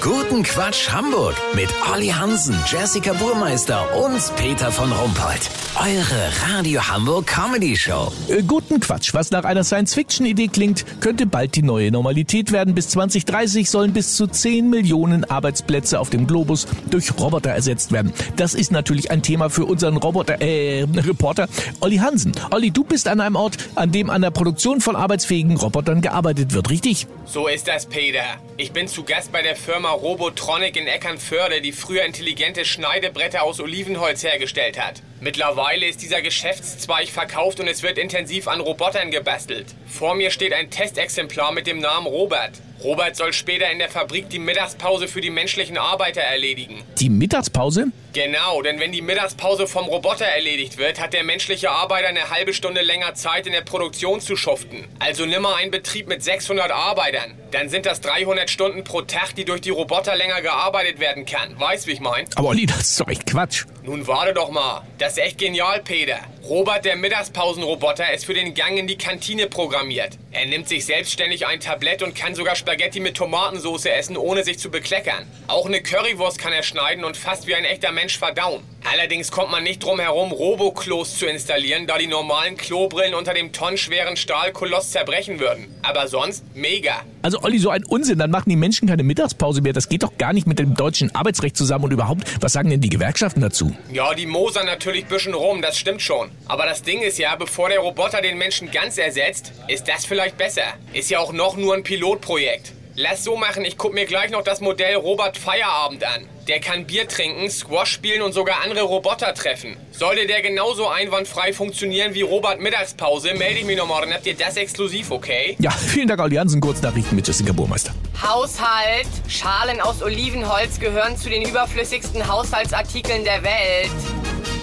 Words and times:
Guten 0.00 0.42
Quatsch 0.42 0.88
Hamburg 0.90 1.34
mit 1.54 1.68
Olli 1.92 2.08
Hansen, 2.08 2.56
Jessica 2.66 3.12
Burmeister 3.12 3.86
und 4.02 4.18
Peter 4.36 4.72
von 4.72 4.90
Rumpold. 4.90 5.50
Eure 5.78 6.54
Radio 6.54 6.80
Hamburg 6.80 7.26
Comedy 7.26 7.76
Show. 7.76 8.10
Äh, 8.28 8.42
guten 8.42 8.80
Quatsch. 8.80 9.12
Was 9.12 9.30
nach 9.30 9.44
einer 9.44 9.62
Science-Fiction-Idee 9.62 10.48
klingt, 10.48 10.86
könnte 11.00 11.26
bald 11.26 11.54
die 11.54 11.62
neue 11.62 11.90
Normalität 11.90 12.50
werden. 12.50 12.74
Bis 12.74 12.88
2030 12.88 13.68
sollen 13.68 13.92
bis 13.92 14.16
zu 14.16 14.26
10 14.26 14.70
Millionen 14.70 15.24
Arbeitsplätze 15.24 16.00
auf 16.00 16.08
dem 16.08 16.26
Globus 16.26 16.66
durch 16.90 17.12
Roboter 17.18 17.50
ersetzt 17.50 17.92
werden. 17.92 18.14
Das 18.36 18.54
ist 18.54 18.72
natürlich 18.72 19.10
ein 19.10 19.22
Thema 19.22 19.50
für 19.50 19.66
unseren 19.66 19.98
Roboter, 19.98 20.40
äh, 20.40 20.86
Reporter 20.96 21.46
Olli 21.80 21.98
Hansen. 21.98 22.32
Olli, 22.50 22.70
du 22.70 22.84
bist 22.84 23.06
an 23.06 23.20
einem 23.20 23.36
Ort, 23.36 23.58
an 23.74 23.92
dem 23.92 24.08
an 24.08 24.22
der 24.22 24.30
Produktion 24.30 24.80
von 24.80 24.96
arbeitsfähigen 24.96 25.56
Robotern 25.58 26.00
gearbeitet 26.00 26.54
wird, 26.54 26.70
richtig? 26.70 27.06
So 27.26 27.46
ist 27.46 27.68
das, 27.68 27.86
Peter. 27.86 28.24
Ich 28.56 28.72
bin 28.72 28.88
zu 28.88 29.04
Gast 29.04 29.30
bei 29.30 29.42
der 29.42 29.56
Firma 29.56 29.89
Robotronic 29.90 30.76
in 30.76 30.86
Eckernförde, 30.86 31.60
die 31.60 31.72
früher 31.72 32.04
intelligente 32.04 32.64
Schneidebretter 32.64 33.42
aus 33.42 33.60
Olivenholz 33.60 34.22
hergestellt 34.24 34.80
hat. 34.80 35.02
Mittlerweile 35.20 35.86
ist 35.86 36.02
dieser 36.02 36.22
Geschäftszweig 36.22 37.08
verkauft 37.08 37.60
und 37.60 37.68
es 37.68 37.82
wird 37.82 37.98
intensiv 37.98 38.48
an 38.48 38.60
Robotern 38.60 39.10
gebastelt. 39.10 39.66
Vor 39.86 40.14
mir 40.14 40.30
steht 40.30 40.54
ein 40.54 40.70
Testexemplar 40.70 41.52
mit 41.52 41.66
dem 41.66 41.78
Namen 41.78 42.06
Robert. 42.06 42.52
Robert 42.82 43.14
soll 43.14 43.34
später 43.34 43.70
in 43.70 43.78
der 43.78 43.90
Fabrik 43.90 44.30
die 44.30 44.38
Mittagspause 44.38 45.06
für 45.06 45.20
die 45.20 45.28
menschlichen 45.28 45.76
Arbeiter 45.76 46.22
erledigen. 46.22 46.82
Die 46.98 47.10
Mittagspause? 47.10 47.88
Genau, 48.14 48.62
denn 48.62 48.80
wenn 48.80 48.90
die 48.90 49.02
Mittagspause 49.02 49.66
vom 49.66 49.84
Roboter 49.84 50.24
erledigt 50.24 50.78
wird, 50.78 50.98
hat 50.98 51.12
der 51.12 51.22
menschliche 51.22 51.70
Arbeiter 51.70 52.08
eine 52.08 52.30
halbe 52.30 52.54
Stunde 52.54 52.80
länger 52.80 53.14
Zeit 53.14 53.46
in 53.46 53.52
der 53.52 53.60
Produktion 53.60 54.20
zu 54.20 54.34
schuften. 54.34 54.88
Also 54.98 55.26
nimm 55.26 55.42
mal 55.42 55.56
einen 55.56 55.70
Betrieb 55.70 56.08
mit 56.08 56.24
600 56.24 56.70
Arbeitern. 56.70 57.38
Dann 57.50 57.68
sind 57.68 57.84
das 57.84 58.00
300 58.00 58.48
Stunden 58.48 58.82
pro 58.82 59.02
Tag, 59.02 59.34
die 59.36 59.44
durch 59.44 59.60
die 59.60 59.72
Roboter 59.80 60.14
länger 60.14 60.42
gearbeitet 60.42 61.00
werden 61.00 61.24
kann. 61.24 61.58
Weißt, 61.58 61.86
wie 61.86 61.92
ich 61.92 62.00
mein? 62.00 62.26
Aber 62.34 62.48
Olli, 62.48 62.66
das 62.66 62.80
ist 62.80 63.00
doch 63.00 63.08
echt 63.08 63.24
Quatsch. 63.24 63.64
Nun 63.82 64.06
warte 64.06 64.34
doch 64.34 64.50
mal. 64.50 64.82
Das 64.98 65.12
ist 65.12 65.18
echt 65.20 65.38
genial, 65.38 65.80
Peter. 65.82 66.18
Robert, 66.46 66.84
der 66.84 66.96
Mittagspausenroboter, 66.96 68.12
ist 68.12 68.26
für 68.26 68.34
den 68.34 68.52
Gang 68.52 68.76
in 68.76 68.86
die 68.86 68.98
Kantine 68.98 69.46
programmiert. 69.46 70.18
Er 70.32 70.44
nimmt 70.44 70.68
sich 70.68 70.84
selbstständig 70.84 71.46
ein 71.46 71.60
Tablett 71.60 72.02
und 72.02 72.14
kann 72.14 72.34
sogar 72.34 72.56
Spaghetti 72.56 73.00
mit 73.00 73.16
Tomatensauce 73.16 73.86
essen, 73.86 74.18
ohne 74.18 74.44
sich 74.44 74.58
zu 74.58 74.70
bekleckern. 74.70 75.26
Auch 75.46 75.64
eine 75.64 75.82
Currywurst 75.82 76.38
kann 76.38 76.52
er 76.52 76.62
schneiden 76.62 77.02
und 77.02 77.16
fast 77.16 77.46
wie 77.46 77.54
ein 77.54 77.64
echter 77.64 77.90
Mensch 77.90 78.18
verdauen. 78.18 78.62
Allerdings 78.92 79.30
kommt 79.30 79.52
man 79.52 79.62
nicht 79.62 79.84
drum 79.84 80.00
herum, 80.00 80.32
Roboklos 80.32 81.16
zu 81.16 81.26
installieren, 81.26 81.86
da 81.86 81.96
die 81.96 82.08
normalen 82.08 82.56
Klobrillen 82.56 83.14
unter 83.14 83.34
dem 83.34 83.52
tonnenschweren 83.52 84.16
Stahlkoloss 84.16 84.90
zerbrechen 84.90 85.38
würden. 85.38 85.72
Aber 85.82 86.08
sonst 86.08 86.44
mega. 86.56 87.02
Also 87.22 87.40
Olli, 87.42 87.60
so 87.60 87.70
ein 87.70 87.84
Unsinn, 87.84 88.18
dann 88.18 88.32
machen 88.32 88.50
die 88.50 88.56
Menschen 88.56 88.88
keine 88.88 89.04
Mittagspause 89.04 89.62
mehr. 89.62 89.72
Das 89.72 89.88
geht 89.88 90.02
doch 90.02 90.18
gar 90.18 90.32
nicht 90.32 90.48
mit 90.48 90.58
dem 90.58 90.74
deutschen 90.74 91.14
Arbeitsrecht 91.14 91.56
zusammen 91.56 91.84
und 91.84 91.92
überhaupt, 91.92 92.24
was 92.42 92.52
sagen 92.52 92.68
denn 92.68 92.80
die 92.80 92.88
Gewerkschaften 92.88 93.40
dazu? 93.40 93.76
Ja, 93.92 94.12
die 94.12 94.26
mosern 94.26 94.66
natürlich 94.66 95.06
bisschen 95.06 95.34
rum, 95.34 95.62
das 95.62 95.78
stimmt 95.78 96.02
schon. 96.02 96.32
Aber 96.48 96.66
das 96.66 96.82
Ding 96.82 97.00
ist 97.00 97.16
ja, 97.16 97.36
bevor 97.36 97.68
der 97.68 97.78
Roboter 97.78 98.20
den 98.22 98.38
Menschen 98.38 98.72
ganz 98.72 98.98
ersetzt, 98.98 99.52
ist 99.68 99.86
das 99.86 100.04
vielleicht 100.04 100.36
besser. 100.36 100.64
Ist 100.94 101.10
ja 101.10 101.20
auch 101.20 101.32
noch 101.32 101.56
nur 101.56 101.74
ein 101.74 101.84
Pilotprojekt. 101.84 102.72
Lass 102.96 103.22
so 103.22 103.36
machen, 103.36 103.64
ich 103.64 103.78
guck 103.78 103.94
mir 103.94 104.04
gleich 104.04 104.32
noch 104.32 104.42
das 104.42 104.60
Modell 104.60 104.96
Robert 104.96 105.38
Feierabend 105.38 106.02
an. 106.02 106.26
Der 106.50 106.58
kann 106.58 106.84
Bier 106.84 107.06
trinken, 107.06 107.48
Squash 107.48 107.92
spielen 107.92 108.22
und 108.22 108.32
sogar 108.32 108.64
andere 108.64 108.82
Roboter 108.82 109.32
treffen. 109.34 109.76
Sollte 109.92 110.26
der 110.26 110.42
genauso 110.42 110.88
einwandfrei 110.88 111.52
funktionieren 111.52 112.12
wie 112.12 112.22
Robert 112.22 112.58
Mittagspause, 112.58 113.34
melde 113.34 113.60
ich 113.60 113.64
mich 113.64 113.76
nochmal, 113.76 114.00
dann 114.00 114.14
habt 114.14 114.26
ihr 114.26 114.34
das 114.34 114.56
exklusiv, 114.56 115.12
okay? 115.12 115.56
Ja, 115.60 115.70
vielen 115.70 116.08
Dank, 116.08 116.20
Olli 116.20 116.34
Hansen. 116.34 116.60
Kurznachrichten 116.60 117.14
mit 117.14 117.28
Jessica 117.28 117.52
Burmeister. 117.52 117.94
Haushalt. 118.20 119.06
Schalen 119.28 119.80
aus 119.80 120.02
Olivenholz 120.02 120.80
gehören 120.80 121.16
zu 121.16 121.30
den 121.30 121.42
überflüssigsten 121.42 122.26
Haushaltsartikeln 122.26 123.22
der 123.22 123.44
Welt. 123.44 123.92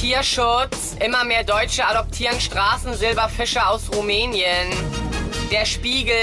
Tierschutz. 0.00 0.96
Immer 0.98 1.22
mehr 1.22 1.44
Deutsche 1.44 1.86
adoptieren 1.86 2.40
Straßensilberfische 2.40 3.64
aus 3.64 3.82
Rumänien. 3.94 5.07
Der 5.50 5.64
Spiegel. 5.64 6.14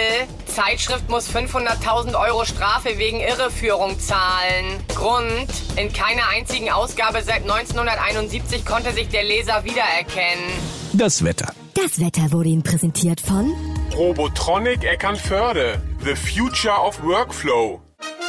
Zeitschrift 0.45 1.09
muss 1.09 1.27
500.000 1.29 2.13
Euro 2.19 2.45
Strafe 2.45 2.97
wegen 2.97 3.19
Irreführung 3.21 3.99
zahlen. 3.99 4.83
Grund. 4.93 5.47
In 5.75 5.91
keiner 5.91 6.29
einzigen 6.29 6.69
Ausgabe 6.69 7.23
seit 7.23 7.41
1971 7.41 8.63
konnte 8.65 8.93
sich 8.93 9.09
der 9.09 9.23
Leser 9.23 9.63
wiedererkennen. 9.63 10.45
Das 10.93 11.23
Wetter. 11.23 11.51
Das 11.73 11.99
Wetter 11.99 12.31
wurde 12.31 12.49
Ihnen 12.49 12.63
präsentiert 12.63 13.19
von 13.19 13.51
Robotronic 13.95 14.83
Eckernförde. 14.83 15.81
The 16.03 16.15
Future 16.15 16.79
of 16.79 17.01
Workflow. 17.01 17.81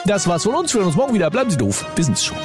Das 0.06 0.26
war's 0.26 0.44
von 0.44 0.54
uns. 0.54 0.72
Wir 0.72 0.78
hören 0.78 0.88
uns 0.88 0.96
morgen 0.96 1.12
wieder. 1.12 1.30
Bleiben 1.30 1.50
Sie 1.50 1.58
doof. 1.58 1.84
Wir 1.94 2.04
sind's 2.04 2.24
schon. 2.24 2.38